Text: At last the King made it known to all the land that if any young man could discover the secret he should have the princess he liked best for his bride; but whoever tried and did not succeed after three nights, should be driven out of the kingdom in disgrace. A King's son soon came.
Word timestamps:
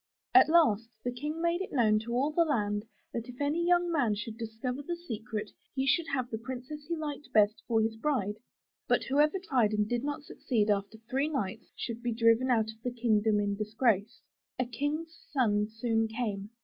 At 0.33 0.49
last 0.49 0.89
the 1.03 1.11
King 1.11 1.43
made 1.43 1.61
it 1.61 1.71
known 1.71 1.99
to 1.99 2.11
all 2.15 2.31
the 2.31 2.43
land 2.43 2.85
that 3.13 3.29
if 3.29 3.39
any 3.39 3.63
young 3.63 3.91
man 3.91 4.15
could 4.15 4.35
discover 4.35 4.81
the 4.81 4.95
secret 4.95 5.51
he 5.75 5.85
should 5.85 6.07
have 6.07 6.31
the 6.31 6.39
princess 6.39 6.87
he 6.87 6.95
liked 6.95 7.31
best 7.31 7.61
for 7.67 7.81
his 7.83 7.95
bride; 7.97 8.39
but 8.87 9.03
whoever 9.03 9.37
tried 9.37 9.73
and 9.73 9.87
did 9.87 10.03
not 10.03 10.23
succeed 10.23 10.71
after 10.71 10.97
three 11.07 11.29
nights, 11.29 11.71
should 11.75 12.01
be 12.01 12.13
driven 12.15 12.49
out 12.49 12.71
of 12.71 12.81
the 12.83 12.89
kingdom 12.89 13.39
in 13.39 13.55
disgrace. 13.55 14.21
A 14.57 14.65
King's 14.65 15.19
son 15.31 15.67
soon 15.69 16.07
came. 16.07 16.49